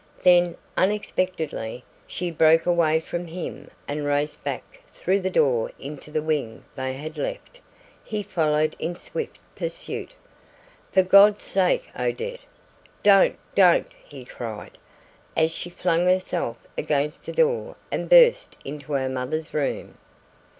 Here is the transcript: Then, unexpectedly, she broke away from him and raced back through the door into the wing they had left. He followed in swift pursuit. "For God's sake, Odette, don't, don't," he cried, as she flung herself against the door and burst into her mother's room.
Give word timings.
Then, 0.23 0.57
unexpectedly, 0.77 1.83
she 2.07 2.31
broke 2.31 2.65
away 2.65 2.99
from 2.99 3.27
him 3.27 3.69
and 3.87 4.03
raced 4.03 4.43
back 4.43 4.81
through 4.95 5.19
the 5.19 5.29
door 5.29 5.69
into 5.77 6.09
the 6.09 6.23
wing 6.23 6.65
they 6.73 6.93
had 6.93 7.19
left. 7.19 7.61
He 8.03 8.23
followed 8.23 8.75
in 8.79 8.95
swift 8.95 9.37
pursuit. 9.55 10.13
"For 10.91 11.03
God's 11.03 11.43
sake, 11.43 11.87
Odette, 11.95 12.41
don't, 13.03 13.37
don't," 13.53 13.91
he 14.03 14.25
cried, 14.25 14.79
as 15.37 15.51
she 15.51 15.69
flung 15.69 16.07
herself 16.07 16.57
against 16.79 17.25
the 17.25 17.31
door 17.31 17.75
and 17.91 18.09
burst 18.09 18.57
into 18.65 18.93
her 18.93 19.07
mother's 19.07 19.53
room. 19.53 19.99